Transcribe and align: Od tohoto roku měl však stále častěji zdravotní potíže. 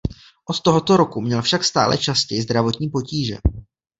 Od 0.49 0.59
tohoto 0.61 0.97
roku 0.97 1.21
měl 1.21 1.41
však 1.41 1.63
stále 1.63 1.97
častěji 1.97 2.41
zdravotní 2.41 2.89
potíže. 2.89 3.37